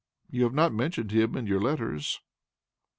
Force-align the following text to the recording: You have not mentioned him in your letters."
You 0.31 0.45
have 0.45 0.53
not 0.55 0.73
mentioned 0.73 1.11
him 1.11 1.37
in 1.37 1.45
your 1.45 1.61
letters." 1.61 2.21